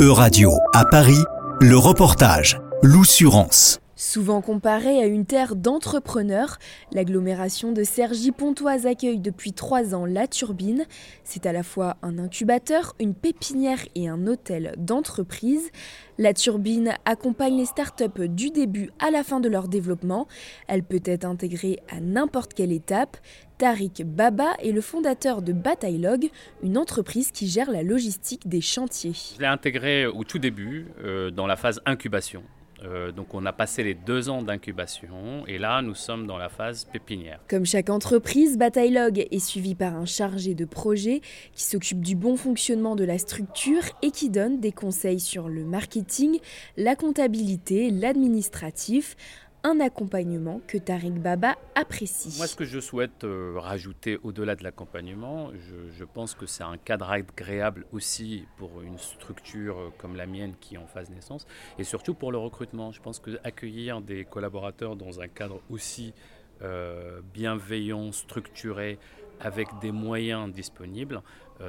E-Radio, 0.00 0.52
à 0.74 0.84
Paris, 0.84 1.24
le 1.60 1.76
reportage, 1.76 2.60
l'Oussurance. 2.84 3.80
Souvent 4.00 4.42
comparée 4.42 5.02
à 5.02 5.06
une 5.06 5.26
terre 5.26 5.56
d'entrepreneurs, 5.56 6.58
l'agglomération 6.92 7.72
de 7.72 7.82
Cergy-Pontoise 7.82 8.86
accueille 8.86 9.18
depuis 9.18 9.52
trois 9.52 9.92
ans 9.92 10.06
La 10.06 10.28
Turbine. 10.28 10.86
C'est 11.24 11.46
à 11.46 11.52
la 11.52 11.64
fois 11.64 11.96
un 12.02 12.16
incubateur, 12.20 12.94
une 13.00 13.12
pépinière 13.12 13.80
et 13.96 14.08
un 14.08 14.28
hôtel 14.28 14.76
d'entreprise. 14.78 15.72
La 16.16 16.32
Turbine 16.32 16.94
accompagne 17.06 17.56
les 17.56 17.64
startups 17.64 18.28
du 18.28 18.50
début 18.50 18.92
à 19.00 19.10
la 19.10 19.24
fin 19.24 19.40
de 19.40 19.48
leur 19.48 19.66
développement. 19.66 20.28
Elle 20.68 20.84
peut 20.84 21.02
être 21.04 21.24
intégrée 21.24 21.80
à 21.90 21.98
n'importe 21.98 22.54
quelle 22.54 22.70
étape. 22.70 23.16
Tariq 23.58 24.04
Baba 24.04 24.52
est 24.62 24.70
le 24.70 24.80
fondateur 24.80 25.42
de 25.42 25.52
Bataillog, 25.52 26.30
une 26.62 26.78
entreprise 26.78 27.32
qui 27.32 27.48
gère 27.48 27.72
la 27.72 27.82
logistique 27.82 28.48
des 28.48 28.60
chantiers. 28.60 29.16
Je 29.34 29.40
l'ai 29.40 29.48
intégré 29.48 30.06
au 30.06 30.22
tout 30.22 30.38
début, 30.38 30.86
euh, 31.02 31.32
dans 31.32 31.48
la 31.48 31.56
phase 31.56 31.80
incubation. 31.84 32.44
Euh, 32.84 33.10
donc 33.12 33.34
on 33.34 33.44
a 33.46 33.52
passé 33.52 33.82
les 33.82 33.94
deux 33.94 34.28
ans 34.28 34.42
d'incubation 34.42 35.44
et 35.46 35.58
là 35.58 35.82
nous 35.82 35.94
sommes 35.94 36.26
dans 36.26 36.38
la 36.38 36.48
phase 36.48 36.84
pépinière. 36.84 37.40
Comme 37.48 37.66
chaque 37.66 37.90
entreprise, 37.90 38.56
Bataillog 38.56 39.26
est 39.30 39.38
suivi 39.38 39.74
par 39.74 39.96
un 39.96 40.04
chargé 40.04 40.54
de 40.54 40.64
projet 40.64 41.20
qui 41.52 41.64
s'occupe 41.64 42.00
du 42.00 42.14
bon 42.14 42.36
fonctionnement 42.36 42.94
de 42.94 43.04
la 43.04 43.18
structure 43.18 43.82
et 44.02 44.10
qui 44.10 44.30
donne 44.30 44.60
des 44.60 44.72
conseils 44.72 45.20
sur 45.20 45.48
le 45.48 45.64
marketing, 45.64 46.38
la 46.76 46.94
comptabilité, 46.94 47.90
l'administratif 47.90 49.16
un 49.68 49.80
accompagnement 49.80 50.62
que 50.66 50.78
Tariq 50.78 51.20
Baba 51.20 51.56
apprécie. 51.74 52.34
Moi, 52.38 52.46
ce 52.46 52.56
que 52.56 52.64
je 52.64 52.80
souhaite 52.80 53.24
euh, 53.24 53.54
rajouter 53.58 54.18
au-delà 54.22 54.56
de 54.56 54.64
l'accompagnement, 54.64 55.50
je, 55.98 56.04
pense 56.04 56.34
que 56.34 56.46
c'est 56.46 56.64
un 56.64 56.78
cadre 56.78 57.10
agréable 57.10 57.84
aussi 57.92 58.46
pour 58.56 58.80
une 58.80 58.96
structure 58.96 59.78
euh, 59.78 59.90
comme 59.98 60.16
la 60.16 60.26
mienne 60.26 60.54
qui 60.58 60.76
est 60.76 60.78
en 60.78 60.86
phase 60.86 61.10
naissance, 61.10 61.46
et 61.78 61.84
surtout 61.84 62.14
pour 62.14 62.32
le 62.32 62.38
recrutement. 62.38 62.92
Je 62.92 63.02
pense 63.02 63.18
que 63.18 63.38
accueillir 63.44 64.00
des 64.00 64.24
collaborateurs 64.24 64.96
dans 64.96 65.20
un 65.20 65.28
cadre 65.28 65.60
aussi 65.68 66.14
euh, 66.62 67.20
bienveillant, 67.34 68.10
structuré, 68.10 68.98
avec 69.40 69.68
des 69.80 69.92
moyens 69.92 70.50
disponibles, 70.50 71.22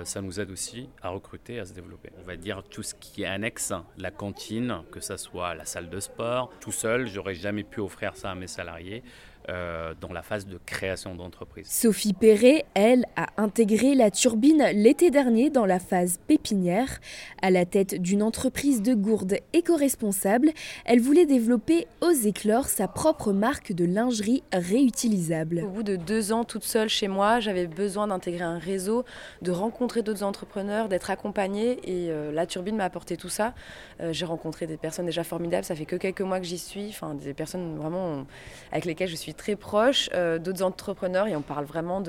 ça 0.04 0.22
nous 0.22 0.40
aide 0.40 0.52
aussi 0.52 0.90
à 1.02 1.10
recruter, 1.10 1.60
à 1.60 1.66
se 1.66 1.74
développer. 1.74 2.10
On 2.20 2.24
va 2.24 2.36
dire 2.36 2.64
tout 2.70 2.84
ce 2.84 2.94
qui 2.96 3.24
est 3.24 3.28
annexe, 3.28 3.74
la 3.98 4.12
cantine, 4.12 4.84
que 4.92 5.00
ce 5.00 5.18
soit 5.18 5.56
la 5.56 5.66
salle 5.66 5.90
de 5.90 6.00
sport. 6.00 6.52
Tout 6.60 6.72
seul, 6.72 7.08
j'aurais 7.08 7.36
jamais 7.36 7.64
pu 7.64 7.80
offrir 7.80 8.16
ça 8.16 8.32
à 8.32 8.36
mes 8.36 8.48
salariés. 8.48 9.04
Euh, 9.50 9.94
dans 10.00 10.14
la 10.14 10.22
phase 10.22 10.46
de 10.46 10.60
création 10.64 11.16
d'entreprise. 11.16 11.66
Sophie 11.68 12.14
Perret, 12.14 12.66
elle, 12.76 13.06
a 13.16 13.28
intégré 13.38 13.96
la 13.96 14.12
turbine 14.12 14.64
l'été 14.74 15.10
dernier 15.10 15.50
dans 15.50 15.66
la 15.66 15.80
phase 15.80 16.20
pépinière. 16.28 17.00
À 17.42 17.50
la 17.50 17.66
tête 17.66 18.00
d'une 18.00 18.22
entreprise 18.22 18.84
de 18.84 18.94
gourdes 18.94 19.38
éco-responsable, 19.54 20.52
elle 20.86 21.00
voulait 21.00 21.26
développer 21.26 21.88
aux 22.02 22.12
éclore 22.12 22.66
sa 22.66 22.88
propre 22.88 23.32
marque 23.32 23.72
de 23.72 23.86
lingerie 23.86 24.44
réutilisable. 24.54 25.64
Au 25.64 25.70
bout 25.70 25.84
de 25.84 25.96
deux 25.96 26.32
ans 26.32 26.44
toute 26.44 26.66
seule 26.66 26.90
chez 26.90 27.08
moi, 27.08 27.40
j'avais 27.40 27.66
besoin 27.66 28.08
d'intégrer 28.08 28.44
un 28.44 28.60
réseau, 28.60 29.04
de 29.42 29.52
rencontrer 29.80 30.02
d'autres 30.02 30.24
entrepreneurs, 30.24 30.90
d'être 30.90 31.10
accompagnée 31.10 31.80
et 31.86 32.12
euh, 32.12 32.34
la 32.34 32.46
turbine 32.46 32.76
m'a 32.76 32.84
apporté 32.84 33.16
tout 33.16 33.30
ça. 33.30 33.54
Euh, 34.02 34.12
j'ai 34.12 34.26
rencontré 34.26 34.68
des 34.68 34.76
personnes 34.76 35.06
déjà 35.06 35.24
formidables, 35.24 35.64
ça 35.64 35.74
fait 35.74 35.86
que 35.86 35.96
quelques 35.96 36.20
mois 36.20 36.42
que 36.42 36.46
j'y 36.46 36.58
suis, 36.58 36.90
enfin 36.90 37.14
des 37.14 37.34
personnes 37.34 37.78
vraiment 37.78 38.26
avec 38.74 38.84
lesquelles 38.84 39.08
je 39.08 39.16
suis 39.16 39.34
très 39.34 39.56
proche 39.56 40.10
euh, 40.14 40.38
d'autres 40.38 40.64
entrepreneurs 40.64 41.28
et 41.28 41.36
on 41.38 41.42
parle 41.42 41.64
vraiment 41.64 42.04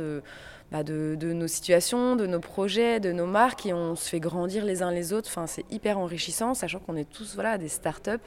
bah, 0.73 0.83
de, 0.83 1.17
nos 1.33 1.47
situations, 1.47 2.17
de 2.17 2.27
nos 2.27 2.41
projets, 2.41 2.99
de 2.99 3.13
nos 3.13 3.27
marques 3.27 3.67
et 3.67 3.73
on 3.73 3.95
se 3.95 4.09
fait 4.09 4.21
grandir 4.21 4.65
les 4.65 4.83
uns 4.83 4.91
les 4.91 5.13
autres. 5.13 5.29
Enfin, 5.29 5.47
c'est 5.47 5.65
hyper 5.71 5.97
enrichissant, 5.97 6.55
sachant 6.55 6.81
qu'on 6.81 6.97
est 6.97 7.09
tous 7.09 7.37
voilà, 7.37 7.57
des 7.57 7.69
startups. 7.69 8.27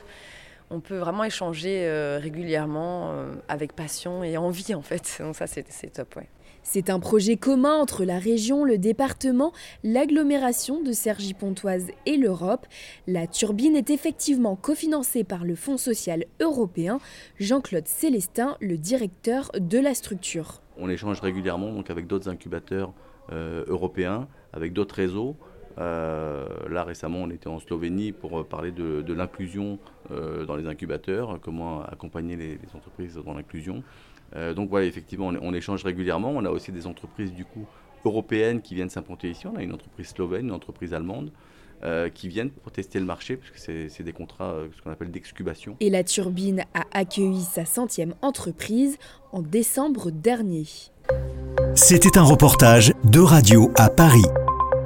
On 0.69 0.79
peut 0.79 0.97
vraiment 0.97 1.25
échanger 1.25 1.85
régulièrement 2.21 3.13
avec 3.49 3.73
passion 3.73 4.23
et 4.23 4.37
envie 4.37 4.73
en 4.73 4.81
fait. 4.81 5.17
Donc 5.19 5.35
ça, 5.35 5.47
c'est 5.47 5.91
top. 5.91 6.15
Ouais. 6.15 6.29
C'est 6.63 6.89
un 6.89 6.99
projet 6.99 7.35
commun 7.35 7.75
entre 7.75 8.05
la 8.05 8.17
région, 8.17 8.63
le 8.63 8.77
département, 8.77 9.51
l'agglomération 9.83 10.81
de 10.81 10.93
Cergy-Pontoise 10.93 11.87
et 12.05 12.15
l'Europe. 12.15 12.65
La 13.05 13.27
turbine 13.27 13.75
est 13.75 13.89
effectivement 13.89 14.55
cofinancée 14.55 15.25
par 15.25 15.43
le 15.43 15.55
Fonds 15.55 15.77
social 15.77 16.23
européen. 16.39 16.99
Jean-Claude 17.37 17.87
Célestin, 17.87 18.57
le 18.61 18.77
directeur 18.77 19.51
de 19.59 19.77
la 19.77 19.93
structure. 19.93 20.61
On 20.77 20.89
échange 20.89 21.19
régulièrement 21.19 21.83
avec 21.89 22.07
d'autres 22.07 22.29
incubateurs 22.29 22.93
euh, 23.31 23.65
européens, 23.67 24.27
avec 24.53 24.73
d'autres 24.73 24.95
réseaux. 24.95 25.35
Euh, 25.79 26.45
là 26.69 26.83
récemment, 26.83 27.19
on 27.23 27.29
était 27.29 27.47
en 27.47 27.59
Slovénie 27.59 28.11
pour 28.11 28.39
euh, 28.39 28.43
parler 28.43 28.71
de, 28.71 29.13
l'inclusion 29.13 29.79
dans 30.09 30.55
les 30.55 30.67
incubateurs, 30.67 31.39
comment 31.41 31.81
accompagner 31.83 32.35
les 32.35 32.59
entreprises 32.75 33.19
dans 33.25 33.33
l'inclusion. 33.33 33.83
Euh, 34.35 34.53
donc 34.53 34.69
voilà, 34.69 34.85
effectivement, 34.85 35.31
on, 35.41 35.53
échange 35.53 35.83
régulièrement. 35.83 36.31
On 36.31 36.45
a 36.45 36.49
aussi 36.49 36.71
des 36.71 36.87
entreprises 36.87 37.33
du 37.33 37.45
coup 37.45 37.65
européennes 38.05 38.61
qui 38.61 38.75
viennent 38.75 38.89
s'implanter 38.89 39.29
ici. 39.29 39.47
On 39.47 39.55
a 39.55 39.63
une 39.63 39.73
entreprise 39.73 40.07
slovène, 40.07 40.47
une 40.47 40.53
entreprise 40.53 40.93
allemande. 40.93 41.31
Euh, 41.83 42.07
qui 42.07 42.29
viennent 42.29 42.49
pour 42.49 42.71
tester 42.71 42.97
le 42.97 43.03
marché, 43.03 43.35
parce 43.35 43.51
que 43.51 43.89
c'est 43.89 44.03
des 44.03 44.13
contrats, 44.13 44.51
euh, 44.51 44.67
ce 44.73 44.81
qu'on 44.81 44.91
appelle 44.91 45.11
d'excubation. 45.11 45.75
Et 45.81 45.89
la 45.89 46.05
turbine 46.05 46.63
a 46.73 46.85
accueilli 46.93 47.41
sa 47.41 47.65
centième 47.65 48.13
entreprise 48.21 48.97
en 49.33 49.41
décembre 49.41 50.09
dernier. 50.09 50.63
C'était 51.75 52.17
un 52.17 52.23
reportage 52.23 52.93
de 53.03 53.19
Radio 53.19 53.69
à 53.75 53.89
Paris, 53.89 54.23